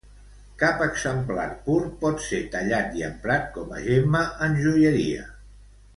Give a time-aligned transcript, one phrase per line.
[0.61, 5.33] Cap exemplar pur pot ser tallat i emprat com a gemma en joieria.